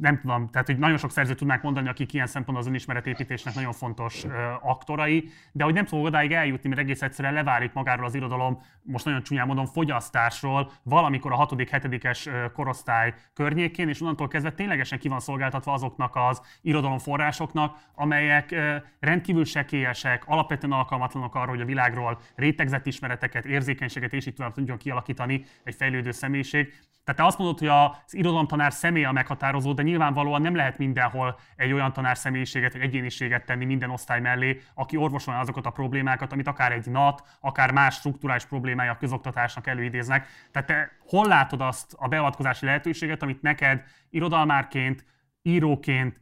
[0.00, 3.72] nem tudom, tehát hogy nagyon sok szerző tudnák mondani, akik ilyen szempontból az önismeretépítésnek nagyon
[3.72, 8.14] fontos uh, aktorai, de hogy nem fog odáig eljutni, mert egész egyszerűen leválik magáról az
[8.14, 12.50] irodalom, most nagyon csúnyán mondom, fogyasztásról valamikor a 6.-7.
[12.52, 19.44] korosztály környékén, és onnantól kezdve ténylegesen ki van szolgáltatva azoknak az irodalomforrásoknak, amelyek uh, rendkívül
[19.44, 25.44] sekélyesek, alapvetően alkalmatlanok arra, hogy a világról rétegzett ismereteket, érzékenységet és így tovább tudjon kialakítani
[25.64, 26.74] egy fejlődő személyiség.
[27.06, 31.38] Tehát te azt mondod, hogy az irodalomtanár személy a meghatározó, de nyilvánvalóan nem lehet mindenhol
[31.56, 36.32] egy olyan tanár személyiséget vagy egyéniséget tenni minden osztály mellé, aki orvosolja azokat a problémákat,
[36.32, 40.26] amit akár egy NAT, akár más strukturális problémája a közoktatásnak előidéznek.
[40.50, 45.04] Tehát te hol látod azt a beavatkozási lehetőséget, amit neked irodalmárként,
[45.42, 46.20] íróként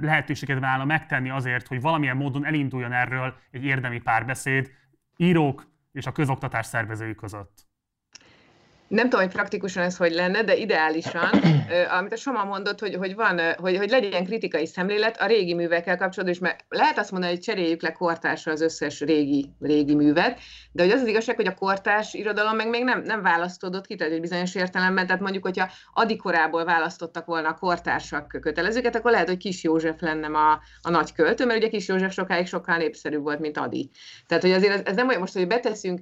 [0.00, 4.70] lehetőséget válna megtenni azért, hogy valamilyen módon elinduljon erről egy érdemi párbeszéd
[5.16, 7.65] írók és a közoktatás szervezői között?
[8.88, 11.30] Nem tudom, hogy praktikusan ez hogy lenne, de ideálisan,
[11.98, 15.96] amit a Soma mondott, hogy, hogy, van, hogy, hogy legyen kritikai szemlélet a régi művekkel
[15.96, 20.38] kapcsolatban, és mert lehet azt mondani, hogy cseréljük le kortársra az összes régi, régi művet,
[20.72, 23.94] de hogy az az igazság, hogy a kortárs irodalom meg még nem, nem választódott ki,
[23.94, 29.28] tehát egy bizonyos értelemben, tehát mondjuk, hogyha adikorából választottak volna a kortársak kötelezőket, akkor lehet,
[29.28, 33.22] hogy Kis József lenne a, a nagy költő, mert ugye Kis József sokáig sokkal népszerűbb
[33.22, 33.90] volt, mint Adi.
[34.26, 36.00] Tehát, hogy azért ez, ez nem olyan most, hogy beteszünk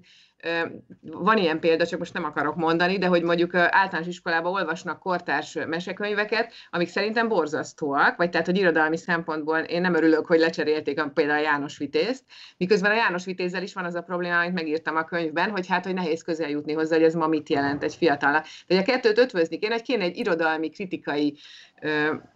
[1.00, 5.58] van ilyen példa, csak most nem akarok mondani, de hogy mondjuk általános iskolában olvasnak kortárs
[5.66, 11.10] mesekönyveket, amik szerintem borzasztóak, vagy tehát, hogy irodalmi szempontból én nem örülök, hogy lecserélték a,
[11.14, 12.24] például a János Vitézt,
[12.56, 15.84] miközben a János Vitézzel is van az a probléma, amit megírtam a könyvben, hogy hát,
[15.84, 18.46] hogy nehéz közel jutni hozzá, hogy ez ma mit jelent egy fiatalnak.
[18.66, 21.38] De a kettőt ötvözni kéne, hogy kéne egy irodalmi, kritikai,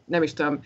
[0.05, 0.61] nem is tudom,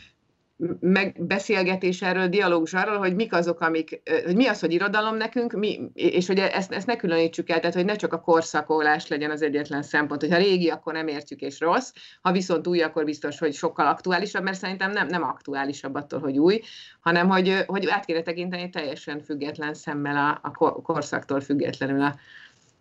[0.81, 5.91] megbeszélgetés erről, dialógus arról, hogy mik azok, amik, hogy mi az, hogy irodalom nekünk, mi,
[5.95, 9.43] és hogy ezt, ezt ne különítsük el, tehát hogy ne csak a korszakolás legyen az
[9.43, 13.39] egyetlen szempont, hogy ha régi, akkor nem értjük és rossz, ha viszont új, akkor biztos,
[13.39, 16.61] hogy sokkal aktuálisabb, mert szerintem nem, nem aktuálisabb attól, hogy új,
[17.01, 22.15] hanem hogy, hogy át kéne tekinteni teljesen független szemmel a, a korszaktól függetlenül a,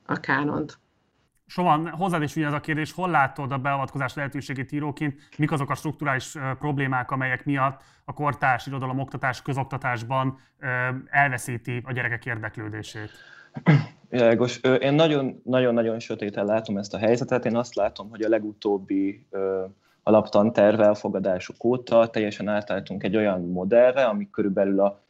[0.05, 0.79] a kánont.
[1.51, 5.75] Sovan, hozzád is ugyanaz a kérdés, hol látod a beavatkozás lehetőségét íróként, mik azok a
[5.75, 10.39] strukturális problémák, amelyek miatt a kortárs irodalom oktatás, közoktatásban
[11.09, 13.09] elveszíti a gyerekek érdeklődését?
[14.09, 14.59] Világos.
[14.79, 14.93] Én
[15.43, 17.45] nagyon-nagyon sötéten látom ezt a helyzetet.
[17.45, 19.27] Én azt látom, hogy a legutóbbi
[20.03, 25.01] alaptanterv elfogadásuk óta teljesen átálltunk egy olyan modellre, ami körülbelül a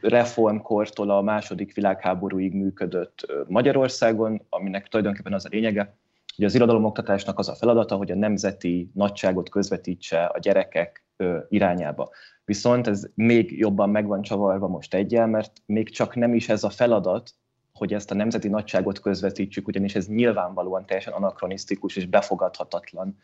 [0.00, 5.96] reformkortól a második világháborúig működött Magyarországon, aminek tulajdonképpen az a lényege,
[6.36, 11.04] hogy az irodalomoktatásnak az a feladata, hogy a nemzeti nagyságot közvetítse a gyerekek
[11.48, 12.10] irányába.
[12.44, 16.64] Viszont ez még jobban meg van csavarva most egyel, mert még csak nem is ez
[16.64, 17.30] a feladat,
[17.72, 23.16] hogy ezt a nemzeti nagyságot közvetítsük, ugyanis ez nyilvánvalóan teljesen anakronisztikus és befogadhatatlan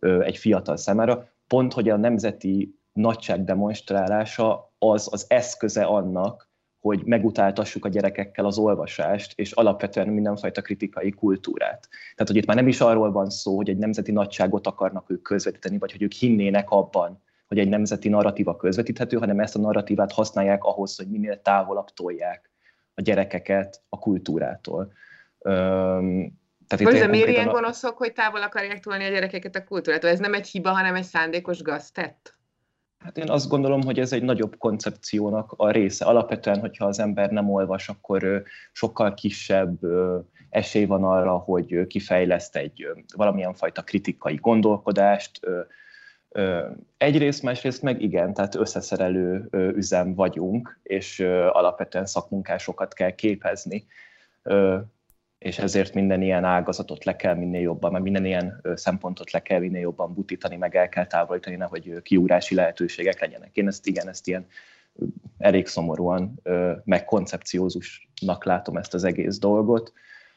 [0.00, 1.28] egy fiatal számára.
[1.46, 6.48] Pont, hogy a nemzeti nagyság demonstrálása az az eszköze annak,
[6.80, 11.88] hogy megutáltassuk a gyerekekkel az olvasást, és alapvetően mindenfajta kritikai kultúrát.
[11.90, 15.22] Tehát, hogy itt már nem is arról van szó, hogy egy nemzeti nagyságot akarnak ők
[15.22, 20.12] közvetíteni, vagy hogy ők hinnének abban, hogy egy nemzeti narratíva közvetíthető, hanem ezt a narratívát
[20.12, 22.50] használják ahhoz, hogy minél távolabb tolják
[22.94, 24.92] a gyerekeket a kultúrától.
[25.38, 30.10] Öm, tehát Most de miért ilyen gonoszok, hogy távol akarják tolni a gyerekeket a kultúrától?
[30.10, 32.37] Ez nem egy hiba, hanem egy szándékos gaztett?
[32.98, 36.04] Hát én azt gondolom, hogy ez egy nagyobb koncepciónak a része.
[36.04, 39.78] Alapvetően, hogyha az ember nem olvas, akkor sokkal kisebb
[40.50, 45.40] esély van arra, hogy kifejleszt egy valamilyen fajta kritikai gondolkodást.
[46.96, 51.20] Egyrészt, másrészt meg igen, tehát összeszerelő üzem vagyunk, és
[51.52, 53.86] alapvetően szakmunkásokat kell képezni
[55.38, 59.60] és ezért minden ilyen ágazatot le kell minél jobban, mert minden ilyen szempontot le kell
[59.60, 63.56] minél jobban butítani, meg el kell távolítani, nehogy kiúrási lehetőségek legyenek.
[63.56, 64.46] Én ezt igen, ezt ilyen
[65.38, 66.40] elég szomorúan,
[66.84, 69.92] meg koncepciózusnak látom ezt az egész dolgot.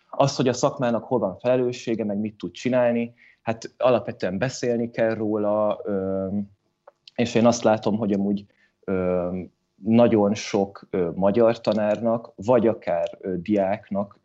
[0.09, 5.13] Az, hogy a szakmának hol van felelőssége, meg mit tud csinálni, hát alapvetően beszélni kell
[5.13, 5.81] róla,
[7.15, 8.45] és én azt látom, hogy amúgy
[9.75, 14.19] nagyon sok magyar tanárnak, vagy akár diáknak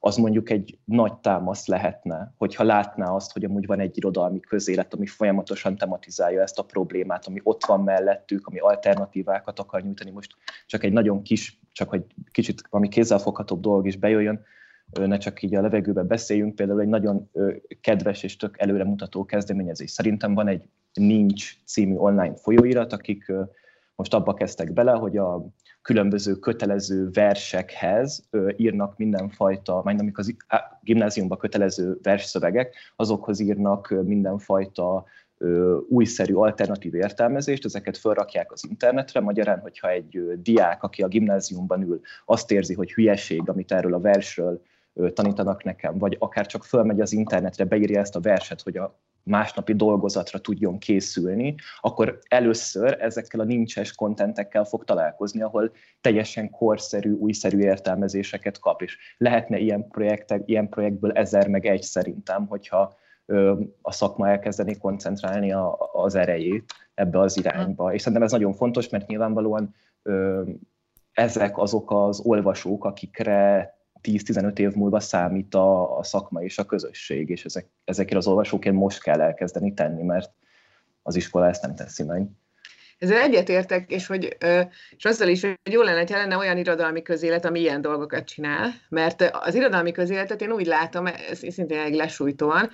[0.00, 4.94] az mondjuk egy nagy támasz lehetne, hogyha látná azt, hogy amúgy van egy irodalmi közélet,
[4.94, 10.10] ami folyamatosan tematizálja ezt a problémát, ami ott van mellettük, ami alternatívákat akar nyújtani.
[10.10, 14.44] Most csak egy nagyon kis, csak hogy kicsit ami kézzelfoghatóbb dolog is bejöjjön,
[14.92, 17.30] ne csak így a levegőbe beszéljünk, például egy nagyon
[17.80, 19.90] kedves és tök előremutató kezdeményezés.
[19.90, 23.32] Szerintem van egy Nincs című online folyóirat, akik
[23.94, 25.46] most abba kezdtek bele, hogy a
[25.82, 30.34] különböző kötelező versekhez írnak mindenfajta, majd amik az
[30.80, 35.04] gimnáziumban kötelező versszövegek, azokhoz írnak mindenfajta
[35.88, 42.00] újszerű alternatív értelmezést, ezeket felrakják az internetre, magyarán, hogyha egy diák, aki a gimnáziumban ül,
[42.24, 44.62] azt érzi, hogy hülyeség, amit erről a versről
[45.12, 49.74] tanítanak nekem, vagy akár csak fölmegy az internetre, beírja ezt a verset, hogy a másnapi
[49.74, 57.58] dolgozatra tudjon készülni, akkor először ezekkel a nincses kontentekkel fog találkozni, ahol teljesen korszerű, újszerű
[57.58, 62.96] értelmezéseket kap, és lehetne ilyen, projektek, ilyen projektből ezer meg egy szerintem, hogyha
[63.82, 67.94] a szakma elkezdeni koncentrálni a, az erejét ebbe az irányba.
[67.94, 69.74] És szerintem ez nagyon fontos, mert nyilvánvalóan
[71.12, 77.28] ezek azok az olvasók, akikre 10-15 év múlva számít a, a szakma és a közösség,
[77.28, 80.30] és ezek, ezekért az olvasóként most kell elkezdeni tenni, mert
[81.02, 82.28] az iskola ezt nem teszi meg.
[82.98, 84.36] Ezzel egyetértek, és, hogy,
[84.96, 88.70] és azzal is, hogy jó lenne, hogy lenne olyan irodalmi közélet, ami ilyen dolgokat csinál,
[88.88, 92.70] mert az irodalmi közéletet én úgy látom, ez szintén egy lesújtóan,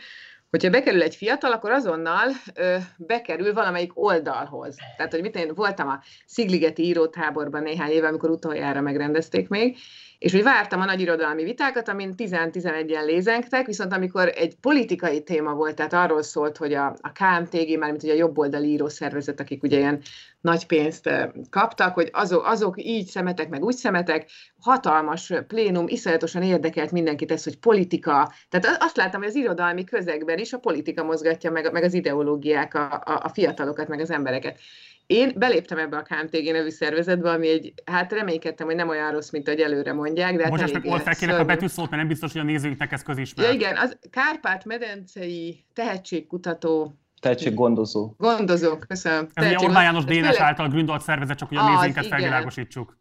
[0.50, 4.76] hogyha bekerül egy fiatal, akkor azonnal ö, bekerül valamelyik oldalhoz.
[4.96, 9.76] Tehát, hogy mit én voltam a Szigligeti írótáborban néhány éve, amikor utoljára megrendezték még,
[10.24, 15.54] és hogy vártam a nagy irodalmi vitákat, amin 10-11-en lézengtek, viszont amikor egy politikai téma
[15.54, 19.78] volt, tehát arról szólt, hogy a, a KMTG, mármint ugye a jobboldali írószervezet, akik ugye
[19.78, 20.00] ilyen
[20.40, 21.10] nagy pénzt
[21.50, 27.44] kaptak, hogy azok, azok így szemetek, meg úgy szemetek, hatalmas plénum, iszonyatosan érdekelt mindenkit ez,
[27.44, 31.82] hogy politika, tehát azt láttam, hogy az irodalmi közegben is a politika mozgatja meg, meg
[31.82, 34.58] az ideológiák a, a, a fiatalokat, meg az embereket.
[35.06, 39.30] Én beléptem ebbe a KMTG nevű szervezetbe, ami egy, hát reménykedtem, hogy nem olyan rossz,
[39.30, 40.36] mint ahogy előre mondják.
[40.36, 43.02] De hát Most meg fel kérek a betűszót, mert nem biztos, hogy a nézőknek ez
[43.02, 43.48] közismert.
[43.48, 48.14] Ja igen, az Kárpát-medencei tehetségkutató Tehetséggondozó.
[48.18, 49.28] Gondozó, köszönöm.
[49.32, 52.98] Ez ugye Orbán János Dénes által gründolt szervezet, csak hogy a nézőinket felvilágosítsuk.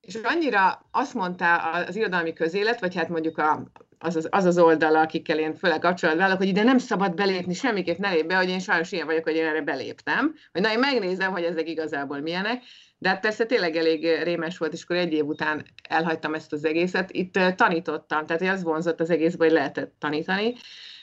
[0.00, 3.62] És annyira azt mondta az irodalmi közélet, vagy hát mondjuk a,
[4.02, 7.54] az, az, az az oldala, akikkel én főleg kapcsolatban állok, hogy ide nem szabad belépni,
[7.54, 10.72] semmiképp ne lép be, hogy én sajnos ilyen vagyok, hogy én erre beléptem, hogy na
[10.72, 12.62] én megnézem, hogy ezek igazából milyenek,
[12.98, 16.64] de hát persze tényleg elég rémes volt, és akkor egy év után elhagytam ezt az
[16.64, 17.10] egészet.
[17.10, 20.54] Itt tanítottam, tehát az vonzott az egészből, hogy lehetett tanítani,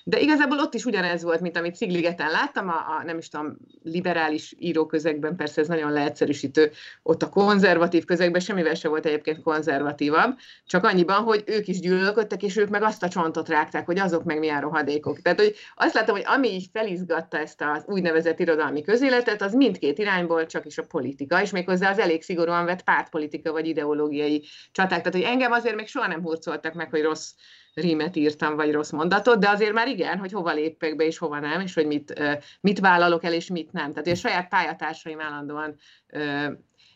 [0.09, 3.57] de igazából ott is ugyanez volt, mint amit Szigligeten láttam, a, a nem is tudom,
[3.83, 6.71] liberális íróközegben, persze ez nagyon leegyszerűsítő,
[7.03, 12.43] ott a konzervatív közegben semmivel se volt egyébként konzervatívabb, csak annyiban, hogy ők is gyűlölködtek,
[12.43, 15.21] és ők meg azt a csontot rágták, hogy azok meg milyen rohadékok.
[15.21, 19.97] Tehát, hogy azt látom, hogy ami így felizgatta ezt az úgynevezett irodalmi közéletet, az mindkét
[19.97, 24.97] irányból csak is a politika, és méghozzá az elég szigorúan vett pártpolitika vagy ideológiai csaták.
[24.97, 27.31] Tehát, hogy engem azért még soha nem hurcoltak meg, hogy rossz
[27.81, 31.39] rímet írtam, vagy rossz mondatot, de azért már igen, hogy hova lépek be, és hova
[31.39, 32.21] nem, és hogy mit,
[32.61, 33.93] mit vállalok el, és mit nem.
[33.93, 35.75] Tehát a saját pályatársaim állandóan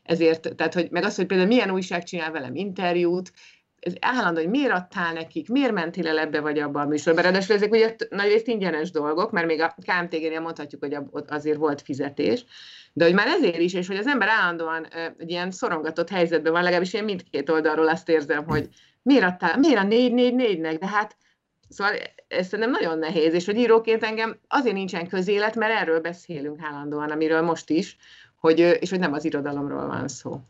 [0.04, 3.32] ezért, tehát hogy meg az, hogy például milyen újság csinál velem interjút,
[3.80, 7.22] ez állandó, hogy miért adtál nekik, miért mentél el ebbe vagy abba a műsorba.
[7.22, 12.46] Ráadásul ezek ugye nagyrészt ingyenes dolgok, mert még a KMTG-nél mondhatjuk, hogy azért volt fizetés,
[12.94, 16.64] de hogy már ezért is, és hogy az ember állandóan egy ilyen szorongatott helyzetben van,
[16.64, 18.68] legalábbis én mindkét oldalról azt érzem, hogy
[19.02, 21.18] miért, adtál, miért a 4-4-4-nek, de hát
[21.72, 21.94] Szóval
[22.28, 27.10] ez szerintem nagyon nehéz, és hogy íróként engem azért nincsen közélet, mert erről beszélünk állandóan,
[27.10, 27.98] amiről most is,
[28.36, 30.42] hogy, és hogy nem az irodalomról van szó.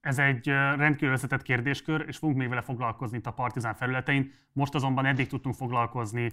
[0.00, 4.32] Ez egy rendkívül összetett kérdéskör, és fogunk még vele foglalkozni itt a Partizán felületein.
[4.52, 6.32] Most azonban eddig tudtunk foglalkozni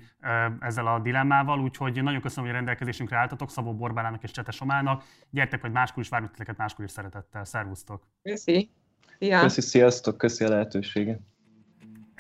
[0.60, 5.04] ezzel a dilemmával, úgyhogy nagyon köszönöm, hogy a rendelkezésünkre álltatok, Szabó Borbálának és Csete Somának.
[5.30, 7.45] Gyertek, hogy máskor is várjuk titeket, máskor is szeretettel.
[7.45, 8.08] Szervusztok!
[8.24, 8.69] Köszi!
[9.19, 9.39] Szia.
[9.39, 11.19] Köszi, sziasztok, köszi a lehetőséget!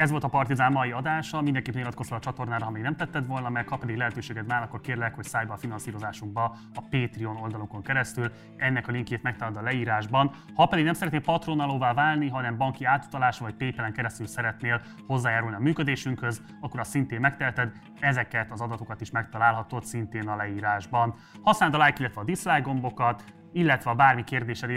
[0.01, 3.49] Ez volt a Partizán mai adása, mindenképpen iratkozz a csatornára, ha még nem tetted volna
[3.49, 7.81] meg, ha pedig lehetőséged már, akkor kérlek, hogy szállj be a finanszírozásunkba a Patreon oldalunkon
[7.81, 10.31] keresztül, ennek a linkjét megtalálod a leírásban.
[10.55, 15.59] Ha pedig nem szeretnél patronalóvá válni, hanem banki átutalás vagy PayPal-en keresztül szeretnél hozzájárulni a
[15.59, 21.15] működésünkhöz, akkor azt szintén megteheted, ezeket az adatokat is megtalálhatod szintén a leírásban.
[21.41, 23.23] Használd a like, illetve a dislike gombokat,
[23.53, 24.69] illetve ha bármi kérdésed,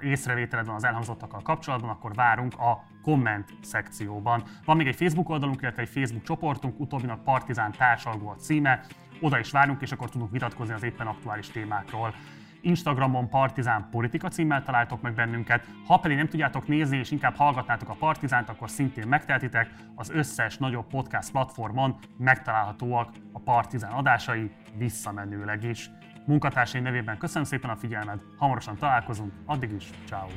[0.00, 4.42] észrevételed van az elhangzottakkal kapcsolatban, akkor várunk a komment szekcióban.
[4.64, 8.80] Van még egy Facebook oldalunk, illetve egy Facebook csoportunk, utóbbinak Partizán társalgó a címe,
[9.20, 12.14] oda is várunk, és akkor tudunk vitatkozni az éppen aktuális témákról.
[12.62, 15.66] Instagramon Partizán Politika címmel találtok meg bennünket.
[15.86, 19.70] Ha pedig nem tudjátok nézni és inkább hallgatnátok a Partizánt, akkor szintén megtehetitek.
[19.94, 25.90] Az összes nagyobb podcast platformon megtalálhatóak a Partizán adásai visszamenőleg is.
[26.30, 27.18] Munkatársaim nevében.
[27.18, 30.28] Köszönöm szépen a figyelmet, hamarosan találkozunk, addig is, ciao.